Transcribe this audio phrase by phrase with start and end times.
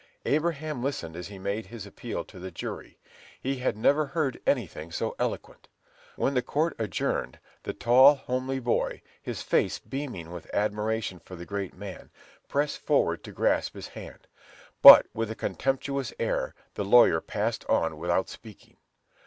[0.25, 2.97] Abraham listened as he made his appeal to the jury.
[3.39, 5.67] He had never heard anything so eloquent.
[6.15, 11.45] When the court adjourned the tall, homely boy, his face beaming with admiration for the
[11.45, 12.09] great man,
[12.47, 14.25] pressed forward to grasp his hand;
[14.81, 18.77] but, with a contemptuous air, the lawyer passed on without speaking.